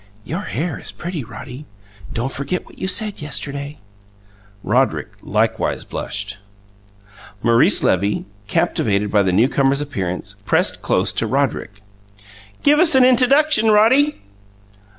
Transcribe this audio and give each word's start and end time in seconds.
"Your 0.25 0.41
hair 0.45 0.79
is 0.79 0.91
pretty, 0.91 1.23
Roddy! 1.23 1.67
Don't 2.11 2.31
forget 2.31 2.65
what 2.65 2.79
you 2.79 2.87
said 2.87 3.21
yesterday!" 3.21 3.77
Roderick 4.63 5.11
likewise 5.21 5.85
blushed. 5.85 6.39
Maurice 7.43 7.83
Levy, 7.83 8.25
captivated 8.47 9.11
by 9.11 9.21
the 9.21 9.31
newcomer's 9.31 9.79
appearance, 9.79 10.37
pressed 10.43 10.81
close 10.81 11.13
to 11.13 11.27
Roderick. 11.27 11.83
"Give 12.63 12.79
us 12.79 12.95
an 12.95 13.03
intaduction, 13.05 13.69
Roddy?" 13.71 14.23